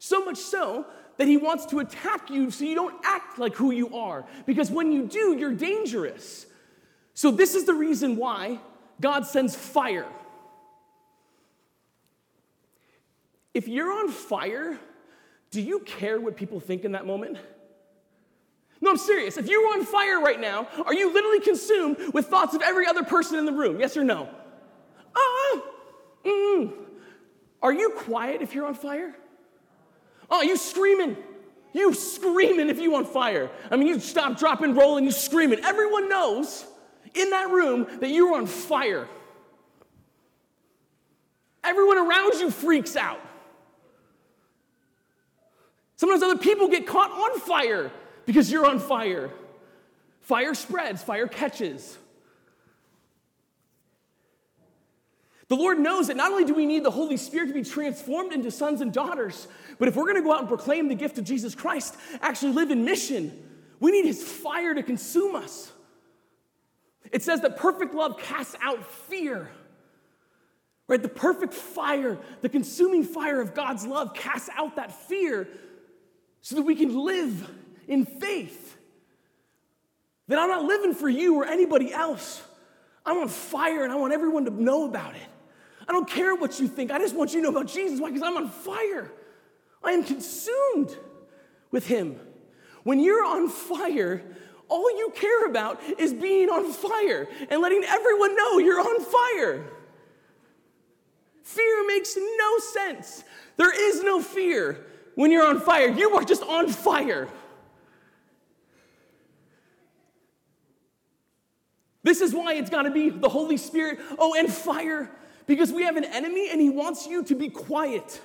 So 0.00 0.24
much 0.24 0.38
so 0.38 0.86
that 1.18 1.28
He 1.28 1.36
wants 1.36 1.66
to 1.66 1.78
attack 1.78 2.30
you 2.30 2.50
so 2.50 2.64
you 2.64 2.74
don't 2.74 2.96
act 3.04 3.38
like 3.38 3.54
who 3.54 3.70
you 3.70 3.94
are. 3.96 4.24
Because 4.44 4.70
when 4.70 4.90
you 4.90 5.06
do, 5.06 5.36
you're 5.38 5.54
dangerous. 5.54 6.46
So, 7.14 7.30
this 7.30 7.54
is 7.54 7.64
the 7.64 7.74
reason 7.74 8.16
why 8.16 8.58
God 9.00 9.24
sends 9.24 9.54
fire. 9.54 10.06
If 13.54 13.68
you're 13.68 13.92
on 13.92 14.08
fire, 14.08 14.80
do 15.52 15.62
you 15.62 15.78
care 15.80 16.20
what 16.20 16.36
people 16.36 16.58
think 16.58 16.84
in 16.84 16.92
that 16.92 17.06
moment? 17.06 17.38
No, 18.80 18.90
I'm 18.90 18.96
serious. 18.96 19.36
If 19.36 19.48
you 19.48 19.62
were 19.62 19.74
on 19.74 19.84
fire 19.84 20.20
right 20.20 20.40
now, 20.40 20.68
are 20.84 20.94
you 20.94 21.12
literally 21.12 21.40
consumed 21.40 21.96
with 22.12 22.26
thoughts 22.26 22.54
of 22.54 22.62
every 22.62 22.86
other 22.86 23.02
person 23.02 23.38
in 23.38 23.46
the 23.46 23.52
room? 23.52 23.80
Yes 23.80 23.96
or 23.96 24.04
no? 24.04 24.28
Ah, 25.16 25.62
mm. 26.24 26.72
Are 27.62 27.72
you 27.72 27.90
quiet 27.96 28.42
if 28.42 28.54
you're 28.54 28.66
on 28.66 28.74
fire? 28.74 29.14
Oh, 30.30 30.42
you 30.42 30.56
screaming. 30.56 31.16
You 31.72 31.94
screaming 31.94 32.68
if 32.68 32.78
you're 32.78 32.94
on 32.94 33.04
fire. 33.04 33.50
I 33.70 33.76
mean, 33.76 33.88
you 33.88 33.98
stop, 34.00 34.38
drop, 34.38 34.60
and 34.62 34.76
roll, 34.76 34.96
and 34.96 35.06
you 35.06 35.12
screaming. 35.12 35.60
Everyone 35.64 36.08
knows 36.08 36.66
in 37.14 37.30
that 37.30 37.50
room 37.50 37.86
that 38.00 38.10
you're 38.10 38.36
on 38.36 38.46
fire. 38.46 39.08
Everyone 41.62 41.98
around 41.98 42.34
you 42.34 42.50
freaks 42.50 42.96
out. 42.96 43.20
Sometimes 45.96 46.22
other 46.22 46.38
people 46.38 46.68
get 46.68 46.86
caught 46.86 47.10
on 47.10 47.40
fire 47.40 47.90
because 48.26 48.50
you're 48.50 48.66
on 48.66 48.78
fire. 48.78 49.30
Fire 50.20 50.54
spreads, 50.54 51.02
fire 51.02 51.26
catches. 51.26 51.98
The 55.48 55.56
Lord 55.56 55.78
knows 55.78 56.06
that 56.08 56.16
not 56.16 56.32
only 56.32 56.44
do 56.44 56.54
we 56.54 56.64
need 56.64 56.84
the 56.84 56.90
Holy 56.90 57.18
Spirit 57.18 57.48
to 57.48 57.54
be 57.54 57.62
transformed 57.62 58.32
into 58.32 58.50
sons 58.50 58.80
and 58.80 58.92
daughters, 58.92 59.46
but 59.78 59.88
if 59.88 59.96
we're 59.96 60.04
going 60.04 60.16
to 60.16 60.22
go 60.22 60.32
out 60.32 60.40
and 60.40 60.48
proclaim 60.48 60.88
the 60.88 60.94
gift 60.94 61.18
of 61.18 61.24
Jesus 61.24 61.54
Christ, 61.54 61.96
actually 62.22 62.52
live 62.52 62.70
in 62.70 62.84
mission, 62.84 63.32
we 63.78 63.92
need 63.92 64.06
His 64.06 64.22
fire 64.22 64.74
to 64.74 64.82
consume 64.82 65.36
us. 65.36 65.70
It 67.12 67.22
says 67.22 67.42
that 67.42 67.58
perfect 67.58 67.94
love 67.94 68.18
casts 68.18 68.56
out 68.62 68.84
fear. 68.86 69.50
Right? 70.88 71.02
The 71.02 71.08
perfect 71.08 71.54
fire, 71.54 72.18
the 72.40 72.48
consuming 72.48 73.04
fire 73.04 73.40
of 73.40 73.54
God's 73.54 73.86
love 73.86 74.14
casts 74.14 74.50
out 74.56 74.76
that 74.76 74.92
fear 74.92 75.46
so 76.40 76.56
that 76.56 76.62
we 76.62 76.74
can 76.74 76.96
live 76.98 77.50
in 77.88 78.04
faith. 78.04 78.76
That 80.28 80.38
I'm 80.38 80.48
not 80.48 80.64
living 80.64 80.94
for 80.94 81.08
you 81.08 81.36
or 81.36 81.44
anybody 81.44 81.92
else. 81.92 82.42
I'm 83.04 83.18
on 83.18 83.28
fire 83.28 83.84
and 83.84 83.92
I 83.92 83.96
want 83.96 84.12
everyone 84.12 84.46
to 84.46 84.50
know 84.50 84.86
about 84.86 85.14
it. 85.14 85.28
I 85.86 85.92
don't 85.92 86.08
care 86.08 86.34
what 86.34 86.58
you 86.58 86.68
think. 86.68 86.90
I 86.90 86.98
just 86.98 87.14
want 87.14 87.32
you 87.34 87.40
to 87.40 87.44
know 87.44 87.50
about 87.50 87.66
Jesus. 87.66 88.00
Why? 88.00 88.10
Because 88.10 88.22
I'm 88.22 88.36
on 88.36 88.48
fire. 88.48 89.12
I 89.82 89.90
am 89.90 90.02
consumed 90.02 90.96
with 91.70 91.86
Him. 91.86 92.18
When 92.84 93.00
you're 93.00 93.24
on 93.24 93.48
fire, 93.48 94.22
all 94.68 94.90
you 94.96 95.12
care 95.14 95.46
about 95.46 95.82
is 95.98 96.14
being 96.14 96.48
on 96.48 96.72
fire 96.72 97.28
and 97.50 97.60
letting 97.60 97.84
everyone 97.84 98.34
know 98.34 98.58
you're 98.58 98.80
on 98.80 99.00
fire. 99.00 99.64
Fear 101.42 101.86
makes 101.86 102.16
no 102.16 102.58
sense. 102.58 103.24
There 103.56 103.72
is 103.72 104.02
no 104.02 104.22
fear 104.22 104.86
when 105.14 105.30
you're 105.30 105.46
on 105.46 105.60
fire. 105.60 105.88
You 105.88 106.16
are 106.16 106.24
just 106.24 106.42
on 106.42 106.68
fire. 106.68 107.28
This 112.04 112.20
is 112.20 112.32
why 112.32 112.54
it's 112.54 112.70
got 112.70 112.82
to 112.82 112.90
be 112.90 113.08
the 113.08 113.28
Holy 113.28 113.56
Spirit, 113.56 113.98
oh, 114.18 114.34
and 114.34 114.52
fire, 114.52 115.10
because 115.46 115.72
we 115.72 115.82
have 115.82 115.96
an 115.96 116.04
enemy 116.04 116.50
and 116.50 116.60
he 116.60 116.70
wants 116.70 117.06
you 117.06 117.24
to 117.24 117.34
be 117.34 117.48
quiet. 117.48 118.20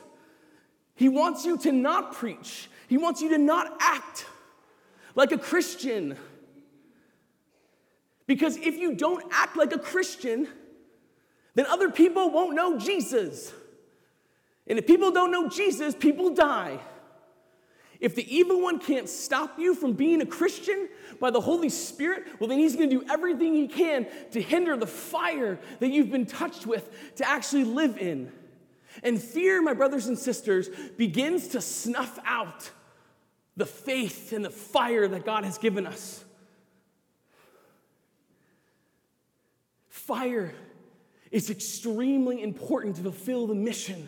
He 0.95 1.09
wants 1.09 1.45
you 1.45 1.57
to 1.59 1.71
not 1.71 2.13
preach, 2.13 2.69
he 2.87 2.97
wants 2.97 3.21
you 3.21 3.29
to 3.29 3.37
not 3.37 3.75
act 3.79 4.27
like 5.15 5.31
a 5.31 5.37
Christian. 5.37 6.15
Because 8.27 8.57
if 8.57 8.77
you 8.77 8.93
don't 8.93 9.25
act 9.31 9.57
like 9.57 9.73
a 9.73 9.79
Christian, 9.79 10.47
then 11.55 11.65
other 11.65 11.89
people 11.89 12.29
won't 12.29 12.53
know 12.53 12.77
Jesus. 12.77 13.51
And 14.67 14.77
if 14.77 14.85
people 14.85 15.09
don't 15.09 15.31
know 15.31 15.49
Jesus, 15.49 15.95
people 15.95 16.35
die. 16.35 16.79
If 17.99 18.15
the 18.15 18.33
evil 18.33 18.61
one 18.61 18.79
can't 18.79 19.09
stop 19.09 19.59
you 19.59 19.75
from 19.75 19.93
being 19.93 20.21
a 20.21 20.25
Christian 20.25 20.87
by 21.19 21.31
the 21.31 21.41
Holy 21.41 21.69
Spirit, 21.69 22.23
well, 22.39 22.47
then 22.47 22.59
he's 22.59 22.75
going 22.75 22.89
to 22.89 22.99
do 22.99 23.05
everything 23.09 23.53
he 23.53 23.67
can 23.67 24.07
to 24.31 24.41
hinder 24.41 24.77
the 24.77 24.87
fire 24.87 25.59
that 25.79 25.89
you've 25.89 26.11
been 26.11 26.25
touched 26.25 26.65
with 26.65 27.15
to 27.15 27.27
actually 27.27 27.65
live 27.65 27.97
in. 27.97 28.31
And 29.03 29.21
fear, 29.21 29.61
my 29.61 29.73
brothers 29.73 30.07
and 30.07 30.17
sisters, 30.17 30.69
begins 30.97 31.49
to 31.49 31.61
snuff 31.61 32.17
out 32.25 32.71
the 33.57 33.65
faith 33.65 34.31
and 34.31 34.45
the 34.45 34.49
fire 34.49 35.07
that 35.07 35.25
God 35.25 35.43
has 35.43 35.57
given 35.57 35.85
us. 35.85 36.23
Fire 39.89 40.55
is 41.31 41.49
extremely 41.49 42.41
important 42.41 42.95
to 42.95 43.03
fulfill 43.03 43.45
the 43.45 43.55
mission 43.55 44.07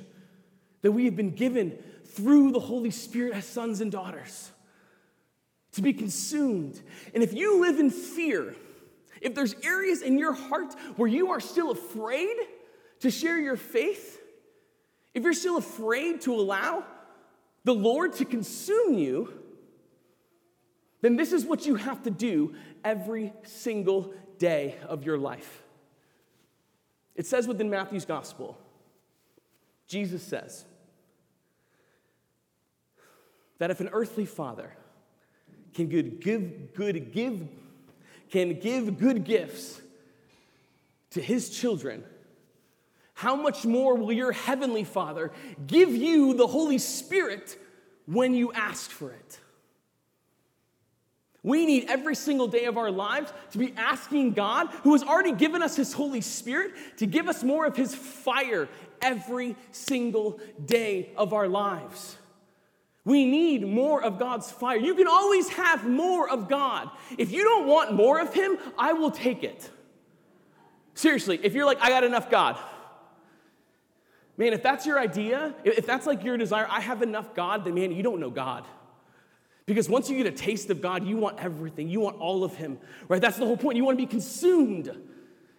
that 0.82 0.94
we 0.94 1.06
have 1.06 1.16
been 1.16 1.36
given 1.36 1.78
through 2.14 2.52
the 2.52 2.60
Holy 2.60 2.92
Spirit 2.92 3.34
as 3.34 3.46
sons 3.46 3.82
and 3.82 3.92
daughters 3.92 4.52
to 5.74 5.82
be 5.82 5.94
consumed. 5.94 6.82
And 7.14 7.24
if 7.24 7.34
you 7.34 7.62
live 7.62 7.80
in 7.80 7.90
fear, 7.90 8.56
if 9.22 9.36
there's 9.36 9.56
areas 9.64 10.02
in 10.02 10.18
your 10.18 10.34
heart 10.34 10.76
where 10.98 11.10
you 11.10 11.32
are 11.32 11.40
still 11.40 11.72
afraid 11.72 12.36
to 13.00 13.10
share 13.10 13.40
your 13.40 13.56
faith, 13.56 14.20
if 15.14 15.24
you're 15.24 15.34
still 15.34 15.58
afraid 15.58 16.22
to 16.22 16.34
allow 16.34 16.84
the 17.64 17.74
Lord 17.74 18.14
to 18.14 18.26
consume 18.26 18.96
you, 18.96 19.34
then 21.02 21.16
this 21.16 21.32
is 21.32 21.46
what 21.46 21.66
you 21.66 21.76
have 21.76 22.04
to 22.04 22.12
do 22.12 22.54
every 22.84 23.34
single 23.44 24.14
day 24.38 24.78
of 24.88 25.04
your 25.04 25.18
life. 25.18 25.64
It 27.16 27.26
says 27.26 27.48
within 27.48 27.70
Matthew's 27.70 28.06
gospel, 28.06 28.58
Jesus 29.88 30.24
says 30.24 30.66
that 33.62 33.70
if 33.70 33.80
an 33.80 33.90
earthly 33.94 34.26
father 34.26 34.74
can 35.76 35.86
good, 35.86 36.20
give 36.20 36.74
good 36.74 37.14
give 37.14 37.48
can 38.32 38.60
give 38.60 38.98
good 38.98 39.24
gifts 39.24 39.80
to 41.12 41.22
his 41.22 41.52
children, 41.52 42.04
how 43.14 43.36
much 43.36 43.64
more 43.64 43.94
will 43.94 44.12
your 44.12 44.32
heavenly 44.32 44.84
Father 44.84 45.32
give 45.68 45.90
you 45.96 46.34
the 46.34 46.48
Holy 46.48 46.80
Spirit 46.80 47.56
when 48.08 48.34
you 48.34 48.52
ask 48.52 48.90
for 48.90 49.12
it? 49.12 49.40
We 51.44 51.68
need 51.68 51.86
every 51.88 52.16
single 52.16 52.48
day 52.48 52.66
of 52.66 52.80
our 52.80 52.90
lives 52.90 53.32
to 53.52 53.60
be 53.60 53.76
asking 53.78 54.34
God, 54.34 54.70
who 54.82 54.94
has 54.94 55.04
already 55.04 55.34
given 55.34 55.62
us 55.62 55.76
His 55.76 55.94
Holy 55.94 56.22
Spirit, 56.22 56.72
to 56.98 57.06
give 57.06 57.28
us 57.28 57.44
more 57.44 57.68
of 57.68 57.76
His 57.76 57.94
fire 57.94 58.68
every 59.04 59.56
single 59.72 60.40
day 60.66 61.12
of 61.16 61.32
our 61.32 61.48
lives. 61.48 62.18
We 63.04 63.26
need 63.26 63.68
more 63.68 64.04
of 64.04 64.20
God's 64.20 64.52
fire. 64.52 64.78
You 64.78 64.94
can 64.94 65.08
always 65.08 65.50
have 65.50 65.88
more 65.88 66.30
of 66.30 66.48
God. 66.48 66.90
If 67.18 67.32
you 67.32 67.44
don't 67.44 67.68
want 67.68 67.94
more 67.94 68.20
of 68.20 68.34
Him, 68.34 68.58
I 68.78 68.94
will 68.94 69.12
take 69.12 69.44
it. 69.44 69.70
Seriously, 70.94 71.40
if 71.42 71.54
you're 71.54 71.66
like, 71.66 71.82
I 71.82 71.90
got 71.90 72.04
enough 72.04 72.30
God. 72.30 72.58
Man, 74.38 74.54
if 74.54 74.62
that's 74.62 74.86
your 74.86 75.00
idea, 75.00 75.56
if 75.64 75.86
that's 75.86 76.06
like 76.06 76.24
your 76.24 76.38
desire, 76.38 76.68
I 76.70 76.80
have 76.80 77.02
enough 77.02 77.34
God, 77.34 77.66
then 77.66 77.74
man, 77.74 77.92
you 77.92 78.04
don't 78.04 78.20
know 78.20 78.30
God. 78.30 78.66
Because 79.66 79.90
once 79.90 80.10
you 80.10 80.18
get 80.18 80.28
a 80.28 80.36
taste 80.36 80.70
of 80.70 80.82
God, 80.82 81.06
you 81.06 81.18
want 81.18 81.40
everything. 81.40 81.90
You 81.90 82.00
want 82.00 82.18
all 82.18 82.44
of 82.44 82.56
Him, 82.56 82.78
right? 83.08 83.22
That's 83.22 83.38
the 83.38 83.46
whole 83.46 83.58
point. 83.58 83.78
You 83.78 83.86
want 83.86 83.98
to 83.98 84.04
be 84.04 84.10
consumed. 84.10 84.96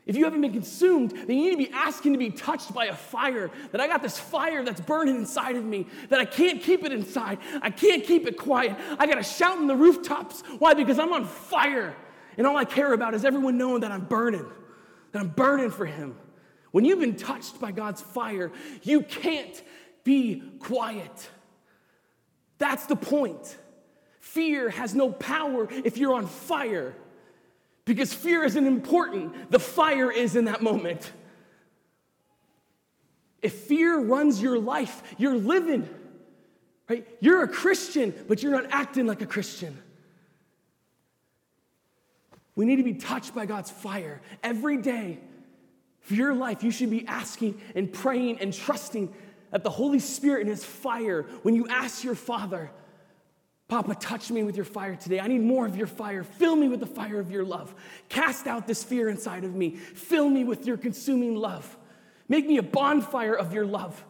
If 0.05 0.17
you 0.17 0.25
haven't 0.25 0.41
been 0.41 0.53
consumed, 0.53 1.13
then 1.13 1.37
you 1.37 1.45
need 1.45 1.65
to 1.65 1.71
be 1.71 1.71
asking 1.73 2.13
to 2.13 2.19
be 2.19 2.31
touched 2.31 2.75
by 2.75 2.87
a 2.87 2.95
fire. 2.95 3.51
That 3.71 3.81
I 3.81 3.87
got 3.87 4.03
this 4.03 4.19
fire 4.19 4.65
that's 4.65 4.81
burning 4.81 5.15
inside 5.15 5.57
of 5.57 5.65
me, 5.65 5.87
that 6.09 6.19
I 6.19 6.25
can't 6.25 6.61
keep 6.61 6.85
it 6.85 6.93
inside. 6.93 7.39
I 7.63 7.71
can't 7.71 8.05
keep 8.05 8.27
it 8.27 8.37
quiet. 8.37 8.77
I 8.99 9.07
got 9.07 9.15
to 9.15 9.23
shout 9.23 9.59
in 9.59 9.69
the 9.69 9.77
rooftops. 9.77 10.43
Why? 10.59 10.75
Because 10.75 10.99
I'm 10.99 11.13
on 11.13 11.25
fire. 11.25 11.95
And 12.37 12.47
all 12.47 12.57
I 12.57 12.65
care 12.65 12.93
about 12.93 13.15
is 13.15 13.25
everyone 13.25 13.59
knowing 13.59 13.83
that 13.83 13.93
I'm 13.93 14.05
burning, 14.05 14.47
that 15.13 15.21
I'm 15.21 15.29
burning 15.29 15.71
for 15.71 15.87
Him. 15.87 16.17
When 16.73 16.85
you've 16.85 17.01
been 17.01 17.17
touched 17.17 17.61
by 17.61 17.71
God's 17.71 18.01
fire, 18.01 18.51
you 18.83 19.03
can't 19.03 19.63
be 20.03 20.43
quiet. 20.59 21.31
That's 22.59 22.87
the 22.87 22.97
point. 22.97 23.57
Fear 24.19 24.71
has 24.71 24.95
no 24.95 25.13
power 25.13 25.69
if 25.71 25.97
you're 25.97 26.15
on 26.15 26.27
fire 26.27 26.97
because 27.85 28.13
fear 28.13 28.45
isn't 28.45 28.67
important, 28.67 29.51
the 29.51 29.59
fire 29.59 30.11
is 30.11 30.37
in 30.37 30.45
that 30.45 30.63
moment. 30.63 31.11
If 33.41 33.53
fear 33.53 33.99
runs 33.99 34.41
your 34.41 34.59
life, 34.59 35.03
you're 35.19 35.37
living, 35.37 35.89
right? 36.89 37.07
You're 37.21 37.43
a 37.43 37.49
Christian, 37.49 38.15
but 38.29 38.43
you're 38.43 38.53
not 38.53 38.67
acting 38.71 39.07
like 39.07 39.21
a 39.21 39.27
Christian. 39.27 39.77
We 42.55 42.67
need 42.67 42.77
to 42.77 42.85
be 42.85 42.95
touched 42.95 43.35
by 43.35 43.47
God's 43.47 43.71
fire 43.71 44.21
every 44.43 44.77
day. 44.77 45.19
For 46.03 46.15
your 46.15 46.35
life, 46.35 46.63
you 46.63 46.71
should 46.71 46.91
be 46.91 47.07
asking 47.07 47.61
and 47.75 47.93
praying 47.93 48.41
and 48.41 48.53
trusting 48.53 49.13
that 49.51 49.63
the 49.63 49.71
Holy 49.71 49.99
Spirit 49.99 50.43
and 50.43 50.51
His 50.51 50.65
fire, 50.65 51.23
when 51.43 51.55
you 51.55 51.69
ask 51.69 52.03
your 52.05 52.15
Father, 52.15 52.71
Papa, 53.73 53.95
touch 53.95 54.31
me 54.31 54.43
with 54.43 54.55
your 54.55 54.67
fire 54.67 54.97
today. 54.97 55.19
I 55.19 55.29
need 55.29 55.41
more 55.41 55.65
of 55.65 55.77
your 55.77 55.87
fire. 55.87 56.25
Fill 56.25 56.57
me 56.57 56.69
with 56.69 56.81
the 56.81 56.87
fire 56.87 57.19
of 57.19 57.31
your 57.31 57.43
love. 57.43 57.75
Cast 58.11 58.47
out 58.47 58.67
this 58.67 58.85
fear 58.85 59.09
inside 59.09 59.45
of 59.45 59.55
me. 59.55 59.77
Fill 59.77 60.29
me 60.29 60.45
with 60.45 60.67
your 60.67 60.77
consuming 60.77 61.37
love. 61.37 61.79
Make 62.29 62.47
me 62.47 62.59
a 62.59 62.63
bonfire 62.63 63.33
of 63.33 63.55
your 63.55 63.65
love. 63.65 64.05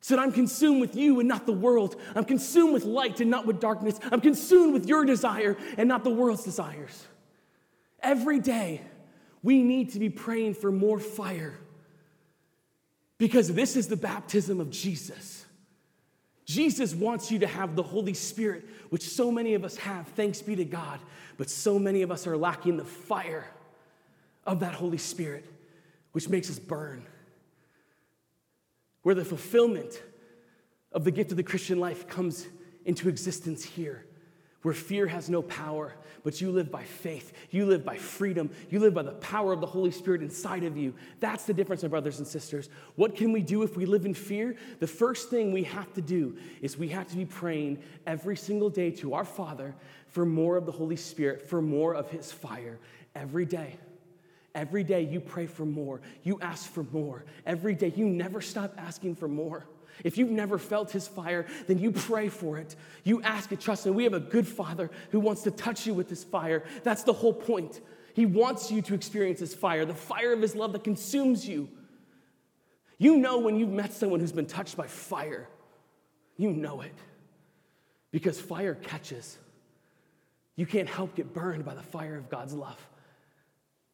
So 0.00 0.16
that 0.16 0.20
I'm 0.20 0.32
consumed 0.32 0.80
with 0.80 0.96
you 0.96 1.20
and 1.20 1.28
not 1.28 1.46
the 1.46 1.52
world. 1.52 1.94
I'm 2.16 2.24
consumed 2.24 2.72
with 2.72 2.84
light 2.84 3.20
and 3.20 3.30
not 3.30 3.46
with 3.46 3.60
darkness. 3.60 4.00
I'm 4.10 4.20
consumed 4.20 4.72
with 4.72 4.88
your 4.88 5.04
desire 5.04 5.56
and 5.76 5.88
not 5.88 6.02
the 6.02 6.10
world's 6.10 6.42
desires. 6.42 7.06
Every 8.02 8.40
day, 8.40 8.80
we 9.44 9.62
need 9.62 9.92
to 9.92 10.00
be 10.00 10.10
praying 10.10 10.54
for 10.54 10.72
more 10.72 10.98
fire 10.98 11.56
because 13.16 13.54
this 13.54 13.76
is 13.76 13.86
the 13.86 13.96
baptism 13.96 14.58
of 14.58 14.70
Jesus. 14.70 15.44
Jesus 16.48 16.94
wants 16.94 17.30
you 17.30 17.38
to 17.40 17.46
have 17.46 17.76
the 17.76 17.82
Holy 17.82 18.14
Spirit, 18.14 18.66
which 18.88 19.02
so 19.02 19.30
many 19.30 19.52
of 19.52 19.64
us 19.66 19.76
have, 19.76 20.08
thanks 20.08 20.40
be 20.40 20.56
to 20.56 20.64
God, 20.64 20.98
but 21.36 21.50
so 21.50 21.78
many 21.78 22.00
of 22.00 22.10
us 22.10 22.26
are 22.26 22.38
lacking 22.38 22.78
the 22.78 22.86
fire 22.86 23.46
of 24.46 24.60
that 24.60 24.72
Holy 24.72 24.96
Spirit, 24.96 25.44
which 26.12 26.30
makes 26.30 26.48
us 26.48 26.58
burn. 26.58 27.04
Where 29.02 29.14
the 29.14 29.26
fulfillment 29.26 30.02
of 30.90 31.04
the 31.04 31.10
gift 31.10 31.32
of 31.32 31.36
the 31.36 31.42
Christian 31.42 31.78
life 31.78 32.08
comes 32.08 32.46
into 32.86 33.10
existence 33.10 33.62
here 33.62 34.06
where 34.68 34.74
fear 34.74 35.06
has 35.06 35.30
no 35.30 35.40
power, 35.40 35.94
but 36.22 36.42
you 36.42 36.50
live 36.50 36.70
by 36.70 36.84
faith. 36.84 37.32
You 37.50 37.64
live 37.64 37.86
by 37.86 37.96
freedom. 37.96 38.50
You 38.68 38.80
live 38.80 38.92
by 38.92 39.02
the 39.02 39.12
power 39.12 39.54
of 39.54 39.62
the 39.62 39.66
Holy 39.66 39.90
Spirit 39.90 40.20
inside 40.20 40.62
of 40.62 40.76
you. 40.76 40.92
That's 41.20 41.44
the 41.44 41.54
difference, 41.54 41.82
my 41.82 41.88
brothers 41.88 42.18
and 42.18 42.28
sisters. 42.28 42.68
What 42.94 43.16
can 43.16 43.32
we 43.32 43.40
do 43.40 43.62
if 43.62 43.78
we 43.78 43.86
live 43.86 44.04
in 44.04 44.12
fear? 44.12 44.56
The 44.78 44.86
first 44.86 45.30
thing 45.30 45.52
we 45.52 45.64
have 45.64 45.90
to 45.94 46.02
do 46.02 46.36
is 46.60 46.76
we 46.76 46.88
have 46.88 47.08
to 47.08 47.16
be 47.16 47.24
praying 47.24 47.78
every 48.06 48.36
single 48.36 48.68
day 48.68 48.90
to 48.90 49.14
our 49.14 49.24
Father 49.24 49.74
for 50.08 50.26
more 50.26 50.58
of 50.58 50.66
the 50.66 50.72
Holy 50.72 50.96
Spirit, 50.96 51.48
for 51.48 51.62
more 51.62 51.94
of 51.94 52.10
His 52.10 52.30
fire 52.30 52.78
every 53.14 53.46
day. 53.46 53.78
Every 54.58 54.82
day 54.82 55.02
you 55.02 55.20
pray 55.20 55.46
for 55.46 55.64
more. 55.64 56.00
You 56.24 56.40
ask 56.40 56.68
for 56.68 56.82
more. 56.90 57.24
Every 57.46 57.76
day 57.76 57.92
you 57.94 58.06
never 58.06 58.40
stop 58.40 58.74
asking 58.76 59.14
for 59.14 59.28
more. 59.28 59.68
If 60.02 60.18
you've 60.18 60.32
never 60.32 60.58
felt 60.58 60.90
his 60.90 61.06
fire, 61.06 61.46
then 61.68 61.78
you 61.78 61.92
pray 61.92 62.28
for 62.28 62.58
it. 62.58 62.74
You 63.04 63.22
ask 63.22 63.52
it, 63.52 63.60
trust 63.60 63.86
him. 63.86 63.94
We 63.94 64.02
have 64.02 64.14
a 64.14 64.20
good 64.20 64.48
father 64.48 64.90
who 65.12 65.20
wants 65.20 65.42
to 65.42 65.52
touch 65.52 65.86
you 65.86 65.94
with 65.94 66.10
his 66.10 66.24
fire. 66.24 66.64
That's 66.82 67.04
the 67.04 67.12
whole 67.12 67.32
point. 67.32 67.80
He 68.14 68.26
wants 68.26 68.72
you 68.72 68.82
to 68.82 68.94
experience 68.94 69.38
his 69.38 69.54
fire, 69.54 69.84
the 69.84 69.94
fire 69.94 70.32
of 70.32 70.42
his 70.42 70.56
love 70.56 70.72
that 70.72 70.82
consumes 70.82 71.46
you. 71.48 71.68
You 72.98 73.16
know 73.16 73.38
when 73.38 73.60
you've 73.60 73.70
met 73.70 73.92
someone 73.92 74.18
who's 74.18 74.32
been 74.32 74.46
touched 74.46 74.76
by 74.76 74.88
fire, 74.88 75.48
you 76.36 76.50
know 76.50 76.80
it 76.80 76.94
because 78.10 78.40
fire 78.40 78.74
catches. 78.74 79.38
You 80.56 80.66
can't 80.66 80.88
help 80.88 81.14
get 81.14 81.32
burned 81.32 81.64
by 81.64 81.76
the 81.76 81.82
fire 81.82 82.16
of 82.16 82.28
God's 82.28 82.54
love. 82.54 82.87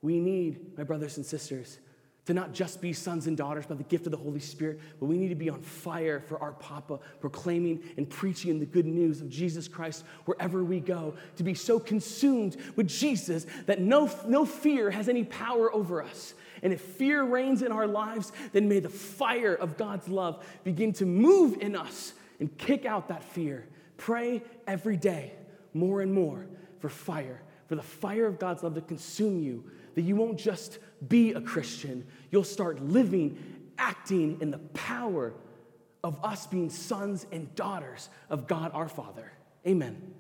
We 0.05 0.21
need, 0.21 0.77
my 0.77 0.85
brothers 0.85 1.17
and 1.17 1.25
sisters, 1.25 1.79
to 2.27 2.35
not 2.35 2.53
just 2.53 2.83
be 2.83 2.93
sons 2.93 3.27
and 3.27 3.39
daughters 3.39 3.65
by 3.65 3.75
the 3.75 3.85
gift 3.85 4.05
of 4.05 4.11
the 4.11 4.19
Holy 4.19 4.39
Spirit, 4.39 4.79
but 5.01 5.07
we 5.07 5.17
need 5.17 5.31
to 5.31 5.35
be 5.35 5.49
on 5.49 5.63
fire 5.63 6.21
for 6.21 6.39
our 6.43 6.53
Papa, 6.53 7.01
proclaiming 7.21 7.83
and 7.97 8.09
preaching 8.09 8.61
the 8.61 8.67
good 8.67 8.85
news 8.85 9.23
of 9.23 9.31
Jesus 9.31 9.67
Christ 9.67 10.05
wherever 10.27 10.63
we 10.63 10.79
go, 10.79 11.15
to 11.37 11.43
be 11.43 11.55
so 11.55 11.81
consumed 11.81 12.59
with 12.77 12.87
Jesus 12.87 13.47
that 13.65 13.81
no, 13.81 14.11
no 14.27 14.45
fear 14.45 14.91
has 14.91 15.09
any 15.09 15.25
power 15.25 15.75
over 15.75 16.03
us. 16.03 16.35
And 16.63 16.71
if 16.71 16.83
fear 16.83 17.25
reigns 17.25 17.63
in 17.63 17.73
our 17.73 17.87
lives, 17.87 18.31
then 18.53 18.69
may 18.69 18.81
the 18.81 18.91
fire 18.91 19.55
of 19.55 19.79
God's 19.79 20.07
love 20.07 20.45
begin 20.65 20.93
to 20.95 21.07
move 21.07 21.63
in 21.63 21.75
us 21.75 22.13
and 22.41 22.55
kick 22.59 22.85
out 22.85 23.09
that 23.09 23.25
fear. 23.25 23.67
Pray 23.97 24.43
every 24.67 24.99
day, 24.99 25.33
more 25.73 26.03
and 26.03 26.13
more, 26.13 26.45
for 26.79 26.91
fire, 26.91 27.41
for 27.69 27.75
the 27.75 27.83
fire 27.83 28.27
of 28.27 28.39
God's 28.39 28.63
love 28.63 28.75
to 28.75 28.83
consume 28.83 29.43
you, 29.43 29.65
that 29.95 30.03
you 30.03 30.17
won't 30.17 30.39
just 30.39 30.79
be 31.07 31.33
a 31.33 31.41
Christian, 31.41 32.07
you'll 32.31 32.45
start 32.45 32.83
living, 32.83 33.39
acting 33.79 34.39
in 34.41 34.51
the 34.51 34.59
power 34.59 35.35
of 36.03 36.23
us 36.23 36.47
being 36.47 36.71
sons 36.71 37.27
and 37.33 37.55
daughters 37.55 38.09
of 38.29 38.47
God 38.47 38.71
our 38.75 38.89
Father. 38.89 39.33
Amen. 39.67 40.15